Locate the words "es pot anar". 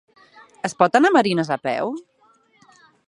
0.69-1.11